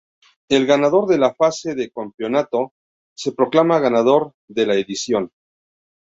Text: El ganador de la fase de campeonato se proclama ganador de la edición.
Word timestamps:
El 0.57 0.65
ganador 0.65 1.05
de 1.07 1.19
la 1.19 1.35
fase 1.35 1.75
de 1.75 1.91
campeonato 1.91 2.73
se 3.15 3.33
proclama 3.33 3.77
ganador 3.77 4.33
de 4.47 4.65
la 4.65 4.73
edición. 4.73 5.29